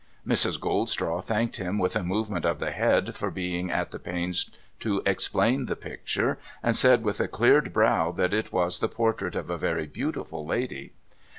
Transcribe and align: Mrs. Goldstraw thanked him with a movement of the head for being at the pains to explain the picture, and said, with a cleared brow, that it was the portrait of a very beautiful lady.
Mrs. 0.27 0.59
Goldstraw 0.59 1.21
thanked 1.21 1.57
him 1.57 1.77
with 1.77 1.95
a 1.95 2.01
movement 2.01 2.43
of 2.43 2.57
the 2.57 2.71
head 2.71 3.13
for 3.13 3.29
being 3.29 3.69
at 3.69 3.91
the 3.91 3.99
pains 3.99 4.49
to 4.79 5.03
explain 5.05 5.67
the 5.67 5.75
picture, 5.75 6.39
and 6.63 6.75
said, 6.75 7.03
with 7.03 7.19
a 7.19 7.27
cleared 7.27 7.71
brow, 7.71 8.11
that 8.11 8.33
it 8.33 8.51
was 8.51 8.79
the 8.79 8.87
portrait 8.89 9.35
of 9.35 9.51
a 9.51 9.59
very 9.59 9.85
beautiful 9.85 10.43
lady. 10.43 10.93